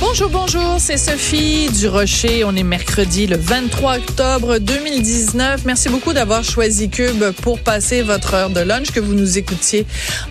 Bonjour, 0.00 0.30
bonjour, 0.30 0.76
c'est 0.78 0.96
Sophie 0.96 1.70
du 1.70 1.88
Rocher. 1.88 2.44
On 2.44 2.54
est 2.54 2.62
mercredi 2.62 3.26
le 3.26 3.36
23 3.36 3.96
octobre 3.96 4.58
2019. 4.58 5.64
Merci 5.64 5.88
beaucoup 5.88 6.12
d'avoir 6.12 6.44
choisi 6.44 6.88
Cube 6.88 7.24
pour 7.42 7.58
passer 7.58 8.02
votre 8.02 8.34
heure 8.34 8.50
de 8.50 8.60
lunch, 8.60 8.92
que 8.92 9.00
vous 9.00 9.14
nous 9.14 9.38
écoutiez 9.38 9.86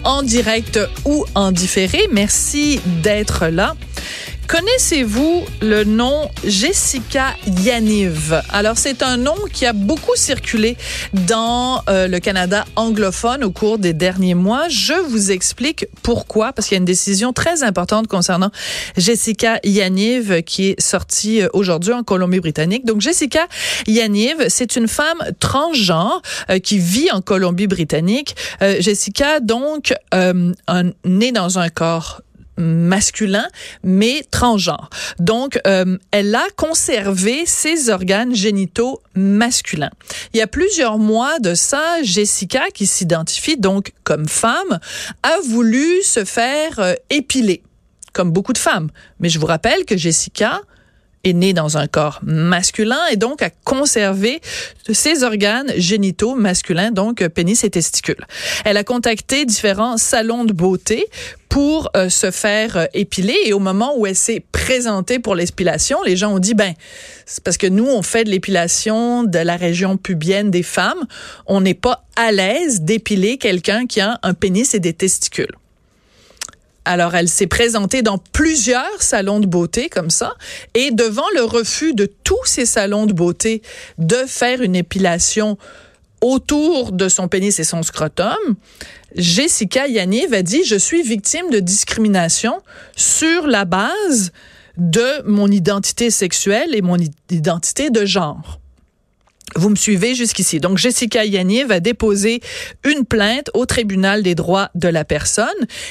en 0.06 0.24
direct 0.24 0.80
ou 1.04 1.26
en 1.36 1.52
différé. 1.52 2.00
Merci 2.14 2.80
d'être 3.04 3.48
là. 3.48 3.76
Connaissez-vous 4.48 5.44
le 5.62 5.84
nom 5.84 6.30
Jessica 6.46 7.36
Yaniv? 7.64 8.42
Alors, 8.50 8.78
c'est 8.78 9.04
un 9.04 9.18
nom 9.18 9.36
qui 9.52 9.66
a 9.66 9.74
beaucoup 9.74 10.16
circulé 10.16 10.78
dans 11.28 11.82
euh, 11.90 12.08
le 12.08 12.20
Canada 12.22 12.64
anglophone 12.78 13.44
au 13.44 13.52
cours 13.52 13.78
des 13.78 13.92
derniers 13.92 14.36
mois. 14.36 14.70
Je 14.70 14.94
vous 14.94 15.32
explique 15.32 15.88
pourquoi, 16.02 16.54
parce 16.54 16.70
qu'il 16.70 16.76
y 16.76 16.78
a 16.78 16.80
une 16.80 16.86
décision 16.86 17.34
très 17.34 17.62
importante 17.64 18.08
concernant 18.08 18.50
Jessica 18.96 19.60
Yaniv 19.66 20.42
qui 20.44 20.70
est 20.70 20.82
sortie 20.82 21.42
euh, 21.42 21.50
aujourd'hui 21.52 21.92
en 21.92 22.04
Colombie-Britannique. 22.04 22.86
Donc, 22.86 23.02
Jessica 23.02 23.48
Yaniv, 23.86 24.46
c'est 24.48 24.78
une 24.78 24.88
femme 24.88 25.20
transgenre 25.42 26.22
euh, 26.50 26.60
qui 26.60 26.80
vit 26.80 27.12
en 27.12 27.20
Colombie-Britannique. 27.20 28.36
Jessica, 28.80 29.42
donc, 29.42 29.94
née 31.04 31.32
dans 31.34 31.60
un 31.60 31.70
corps 31.70 32.22
masculin, 32.58 33.48
mais 33.84 34.24
transgenre. 34.32 34.90
Donc, 35.20 35.60
euh, 35.68 35.98
elle 36.12 36.34
a 36.36 36.46
conservé 36.56 37.46
ses 37.46 37.90
organes 37.90 38.36
génitaux 38.36 39.02
masculins. 39.16 39.92
Il 40.34 40.38
y 40.38 40.42
a 40.42 40.48
plusieurs 40.48 40.98
mois 40.98 41.40
de 41.40 41.54
ça, 41.54 42.02
Jessica, 42.04 42.66
qui 42.74 42.88
s'identifie 42.88 43.58
donc 43.58 43.94
comme 44.04 44.28
femme, 44.28 44.80
a 45.24 45.38
voulu 45.48 46.02
se 46.04 46.26
faire 46.26 46.80
euh, 46.80 46.94
épiler, 47.10 47.64
comme 48.14 48.32
beaucoup 48.32 48.54
de 48.54 48.58
femmes. 48.58 48.90
Mais 49.20 49.30
je 49.30 49.40
vous 49.40 49.46
rappelle 49.46 49.86
que 49.86 49.98
Jessica 49.98 50.62
est 51.28 51.34
née 51.34 51.54
dans 51.54 51.78
un 51.78 51.88
corps 51.88 52.20
masculin 52.24 53.00
et 53.12 53.16
donc 53.16 53.42
a 53.42 53.50
conservé 53.64 54.42
ses 54.92 55.24
organes 55.24 55.72
génitaux 55.78 56.36
masculins, 56.36 56.92
donc 56.92 57.26
pénis 57.30 57.64
et 57.64 57.70
testicules. 57.70 58.26
Elle 58.66 58.78
a 58.78 58.84
contacté 58.84 59.46
différents 59.46 59.98
salons 59.98 60.46
de 60.46 60.54
beauté 60.54 61.06
pour 61.50 61.90
euh, 61.96 62.10
se 62.10 62.32
faire 62.32 62.78
euh, 62.78 62.86
épiler 62.94 63.36
et 63.46 63.54
au 63.54 63.60
moment 63.60 63.94
où 63.98 64.06
elle 64.06 64.16
s'est 64.16 64.44
présentée 64.52 65.20
pour 65.20 65.36
l'épilation, 65.36 65.98
les 66.04 66.18
gens 66.18 66.34
ont 66.34 66.40
dit 66.40 66.54
ben 66.54 66.74
c'est 67.26 67.44
parce 67.44 67.58
que 67.58 67.68
nous 67.68 67.88
on 67.88 68.02
fait 68.02 68.24
de 68.24 68.30
l'épilation 68.30 69.24
de 69.24 69.40
la 69.40 69.56
région 69.56 69.98
pubienne 69.98 70.52
des 70.52 70.64
femmes, 70.64 71.06
on 71.46 71.62
n'est 71.62 71.74
pas 71.74 72.06
à 72.16 72.32
l'aise 72.32 72.82
d'épiler 72.82 73.38
quelqu'un 73.38 73.86
qui 73.86 74.02
a 74.02 74.20
un 74.24 74.34
pénis 74.34 74.74
et 74.74 74.80
des 74.80 74.94
testicules. 74.94 75.56
Alors, 76.88 77.16
elle 77.16 77.28
s'est 77.28 77.48
présentée 77.48 78.02
dans 78.02 78.18
plusieurs 78.18 79.02
salons 79.02 79.42
de 79.42 79.46
beauté 79.46 79.90
comme 79.90 80.10
ça. 80.10 80.36
Et 80.74 80.92
devant 80.92 81.28
le 81.36 81.44
refus 81.44 81.94
de 81.94 82.06
tous 82.06 82.46
ces 82.46 82.66
salons 82.66 83.06
de 83.06 83.12
beauté 83.12 83.62
de 83.98 84.16
faire 84.26 84.62
une 84.62 84.74
épilation 84.74 85.58
autour 86.22 86.94
de 86.94 87.10
son 87.10 87.28
pénis 87.28 87.60
et 87.60 87.66
son 87.66 87.84
scrotum, 87.84 88.38
Jessica 89.18 89.86
Yaniv 89.86 90.34
a 90.34 90.44
dit, 90.44 90.64
je 90.64 90.78
suis 90.78 91.04
victime 91.04 91.50
de 91.52 91.60
discrimination 91.60 92.62
sur 92.96 93.48
la 93.48 93.66
base 93.66 94.32
de 94.78 95.24
mon 95.26 95.52
identité 95.52 96.10
sexuelle 96.10 96.74
et 96.74 96.82
mon 96.82 96.98
identité 97.30 97.90
de 97.90 98.06
genre. 98.06 98.62
Vous 99.56 99.70
me 99.70 99.76
suivez 99.76 100.14
jusqu'ici. 100.14 100.60
Donc, 100.60 100.78
Jessica 100.78 101.24
Yannier 101.24 101.64
va 101.64 101.80
déposer 101.80 102.42
une 102.84 103.06
plainte 103.06 103.50
au 103.54 103.66
tribunal 103.66 104.22
des 104.22 104.36
droits 104.36 104.70
de 104.76 104.90
la 104.90 105.06
personne. 105.06 105.48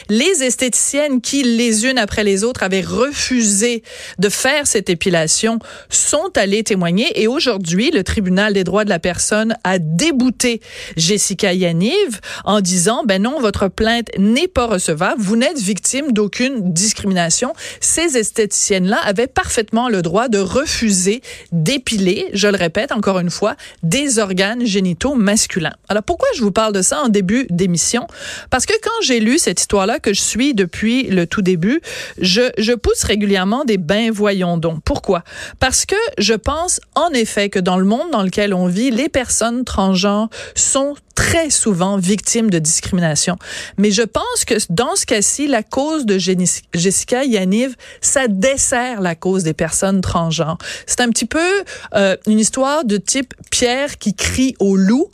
Les 0.08 0.44
esthéticiennes 0.44 1.20
qui, 1.20 1.42
les 1.42 1.86
unes 1.86 1.98
après 1.98 2.22
les 2.22 2.44
autres, 2.44 2.62
avaient 2.62 2.82
refusé 2.82 3.82
de 4.18 4.28
faire 4.28 4.66
cette 4.66 4.90
épilation 4.90 5.58
sont 5.88 6.30
allées 6.36 6.64
témoigner. 6.64 7.20
Et 7.20 7.26
aujourd'hui, 7.26 7.90
le 7.90 8.04
tribunal 8.04 8.52
des 8.52 8.62
droits 8.62 8.84
de 8.84 8.90
la 8.90 8.98
personne 8.98 9.56
a 9.64 9.78
débouté 9.78 10.60
Jessica 10.96 11.52
Yaniv 11.52 12.20
en 12.44 12.60
disant, 12.60 13.04
ben 13.04 13.22
non, 13.22 13.40
votre 13.40 13.68
plainte 13.68 14.08
n'est 14.18 14.48
pas 14.48 14.66
recevable. 14.66 15.20
Vous 15.20 15.36
n'êtes 15.36 15.58
victime 15.58 16.12
d'aucune 16.12 16.72
discrimination. 16.72 17.52
Ces 17.80 18.16
esthéticiennes-là 18.16 18.98
avaient 19.02 19.26
parfaitement 19.26 19.88
le 19.88 20.02
droit 20.02 20.28
de 20.28 20.38
refuser 20.38 21.22
d'épiler, 21.52 22.28
je 22.32 22.48
le 22.48 22.56
répète 22.56 22.92
encore 22.92 23.18
une 23.18 23.30
fois, 23.30 23.45
des 23.82 24.18
organes 24.18 24.64
génitaux 24.64 25.14
masculins. 25.14 25.74
Alors 25.88 26.02
pourquoi 26.02 26.28
je 26.34 26.42
vous 26.42 26.50
parle 26.50 26.72
de 26.72 26.82
ça 26.82 27.02
en 27.02 27.08
début 27.08 27.46
d'émission? 27.50 28.06
Parce 28.50 28.66
que 28.66 28.74
quand 28.82 29.02
j'ai 29.02 29.20
lu 29.20 29.38
cette 29.38 29.60
histoire-là 29.60 29.98
que 29.98 30.12
je 30.12 30.20
suis 30.20 30.54
depuis 30.54 31.04
le 31.04 31.26
tout 31.26 31.42
début, 31.42 31.80
je, 32.18 32.74
pousse 32.74 33.04
régulièrement 33.04 33.64
des 33.64 33.78
bains 33.78 34.10
voyons 34.10 34.56
donc. 34.56 34.80
Pourquoi? 34.84 35.22
Parce 35.60 35.86
que 35.86 35.96
je 36.18 36.34
pense 36.34 36.80
en 36.94 37.10
effet 37.10 37.48
que 37.48 37.58
dans 37.58 37.78
le 37.78 37.84
monde 37.84 38.10
dans 38.12 38.22
lequel 38.22 38.54
on 38.54 38.66
vit, 38.66 38.90
les 38.90 39.08
personnes 39.08 39.64
transgenres 39.64 40.28
sont 40.54 40.94
très 41.16 41.50
souvent 41.50 41.96
victimes 41.96 42.50
de 42.50 42.60
discrimination. 42.60 43.36
Mais 43.78 43.90
je 43.90 44.02
pense 44.02 44.44
que 44.46 44.54
dans 44.70 44.94
ce 44.94 45.04
cas-ci, 45.04 45.48
la 45.48 45.64
cause 45.64 46.06
de 46.06 46.18
Jessica 46.18 47.24
Yaniv, 47.24 47.74
ça 48.00 48.28
dessert 48.28 49.00
la 49.00 49.16
cause 49.16 49.42
des 49.42 49.54
personnes 49.54 50.00
transgenres. 50.02 50.58
C'est 50.86 51.00
un 51.00 51.08
petit 51.08 51.26
peu 51.26 51.64
euh, 51.94 52.16
une 52.28 52.38
histoire 52.38 52.84
de 52.84 52.98
type 52.98 53.34
Pierre 53.50 53.98
qui 53.98 54.14
crie 54.14 54.54
au 54.60 54.76
loup. 54.76 55.10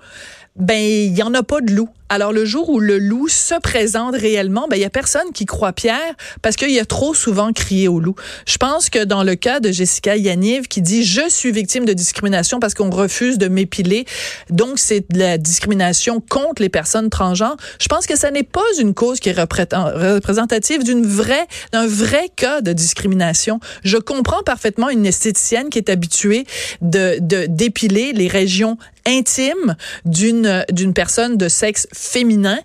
Ben, 0.56 0.78
il 0.78 1.16
y 1.16 1.22
en 1.22 1.32
a 1.32 1.42
pas 1.42 1.62
de 1.62 1.72
loup. 1.72 1.88
Alors 2.14 2.34
le 2.34 2.44
jour 2.44 2.68
où 2.68 2.78
le 2.78 2.98
loup 2.98 3.26
se 3.28 3.58
présente 3.58 4.14
réellement, 4.14 4.66
ben 4.68 4.76
il 4.76 4.82
y 4.82 4.84
a 4.84 4.90
personne 4.90 5.32
qui 5.32 5.46
croit 5.46 5.72
Pierre 5.72 6.12
parce 6.42 6.56
qu'il 6.56 6.78
a 6.78 6.84
trop 6.84 7.14
souvent 7.14 7.54
crié 7.54 7.88
au 7.88 8.00
loup. 8.00 8.16
Je 8.44 8.58
pense 8.58 8.90
que 8.90 9.02
dans 9.02 9.22
le 9.22 9.34
cas 9.34 9.60
de 9.60 9.72
Jessica 9.72 10.14
Yaniv 10.14 10.68
qui 10.68 10.82
dit 10.82 11.04
je 11.04 11.26
suis 11.30 11.52
victime 11.52 11.86
de 11.86 11.94
discrimination 11.94 12.60
parce 12.60 12.74
qu'on 12.74 12.90
refuse 12.90 13.38
de 13.38 13.48
m'épiler, 13.48 14.04
donc 14.50 14.78
c'est 14.78 15.10
de 15.10 15.18
la 15.20 15.38
discrimination 15.38 16.20
contre 16.20 16.60
les 16.60 16.68
personnes 16.68 17.08
transgenres. 17.08 17.56
Je 17.80 17.88
pense 17.88 18.06
que 18.06 18.14
ça 18.14 18.30
n'est 18.30 18.42
pas 18.42 18.60
une 18.78 18.92
cause 18.92 19.18
qui 19.18 19.30
est 19.30 19.40
représentative 19.40 20.84
d'une 20.84 21.06
vraie 21.06 21.46
d'un 21.72 21.86
vrai 21.86 22.28
cas 22.36 22.60
de 22.60 22.74
discrimination. 22.74 23.58
Je 23.84 23.96
comprends 23.96 24.42
parfaitement 24.42 24.90
une 24.90 25.06
esthéticienne 25.06 25.70
qui 25.70 25.78
est 25.78 25.88
habituée 25.88 26.44
de 26.82 27.16
d'épiler 27.46 28.12
les 28.12 28.28
régions 28.28 28.76
intimes 29.06 29.76
d'une 30.04 30.64
d'une 30.70 30.92
personne 30.92 31.36
de 31.36 31.48
sexe 31.48 31.88
féminin 32.02 32.60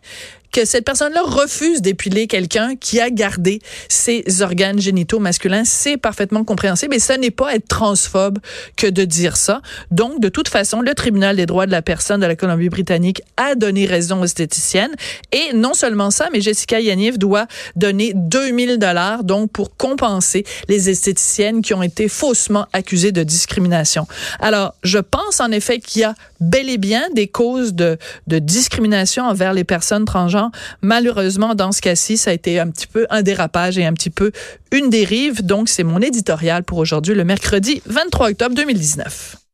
que 0.57 0.65
cette 0.65 0.85
personne-là 0.85 1.21
refuse 1.21 1.83
d'épiler 1.83 2.25
quelqu'un 2.25 2.75
qui 2.75 2.99
a 2.99 3.11
gardé 3.11 3.61
ses 3.89 4.41
organes 4.41 4.79
génitaux 4.79 5.19
masculins, 5.19 5.61
c'est 5.65 5.97
parfaitement 5.97 6.43
compréhensible. 6.43 6.95
Et 6.95 6.99
ce 6.99 7.13
n'est 7.13 7.29
pas 7.29 7.53
être 7.53 7.67
transphobe 7.67 8.39
que 8.75 8.87
de 8.87 9.03
dire 9.03 9.37
ça. 9.37 9.61
Donc, 9.91 10.19
de 10.19 10.29
toute 10.29 10.47
façon, 10.47 10.81
le 10.81 10.95
tribunal 10.95 11.35
des 11.35 11.45
droits 11.45 11.67
de 11.67 11.71
la 11.71 11.83
personne 11.83 12.21
de 12.21 12.25
la 12.25 12.35
Colombie-Britannique 12.35 13.21
a 13.37 13.53
donné 13.53 13.85
raison 13.85 14.21
aux 14.21 14.25
esthéticiennes. 14.25 14.95
Et 15.31 15.53
non 15.53 15.75
seulement 15.75 16.09
ça, 16.09 16.29
mais 16.33 16.41
Jessica 16.41 16.79
Yaniv 16.79 17.19
doit 17.19 17.45
donner 17.75 18.13
2000 18.15 18.79
dollars, 18.79 19.23
donc, 19.23 19.51
pour 19.51 19.77
compenser 19.77 20.43
les 20.69 20.89
esthéticiennes 20.89 21.61
qui 21.61 21.75
ont 21.75 21.83
été 21.83 22.07
faussement 22.07 22.65
accusées 22.73 23.11
de 23.11 23.21
discrimination. 23.21 24.07
Alors, 24.39 24.73
je 24.81 24.97
pense 24.97 25.39
en 25.39 25.51
effet 25.51 25.77
qu'il 25.77 26.01
y 26.01 26.03
a 26.03 26.15
bel 26.39 26.67
et 26.67 26.79
bien 26.79 27.03
des 27.13 27.27
causes 27.27 27.75
de, 27.75 27.99
de 28.25 28.39
discrimination 28.39 29.23
envers 29.23 29.53
les 29.53 29.63
personnes 29.63 30.05
transgenres 30.05 30.46
Malheureusement, 30.81 31.55
dans 31.55 31.71
ce 31.71 31.81
cas-ci, 31.81 32.17
ça 32.17 32.31
a 32.31 32.33
été 32.33 32.59
un 32.59 32.69
petit 32.69 32.87
peu 32.87 33.05
un 33.09 33.21
dérapage 33.21 33.77
et 33.77 33.85
un 33.85 33.93
petit 33.93 34.09
peu 34.09 34.31
une 34.71 34.89
dérive. 34.89 35.45
Donc, 35.45 35.69
c'est 35.69 35.83
mon 35.83 36.01
éditorial 36.01 36.63
pour 36.63 36.77
aujourd'hui, 36.77 37.15
le 37.15 37.23
mercredi 37.23 37.81
23 37.85 38.29
octobre 38.29 38.55
2019. 38.55 39.46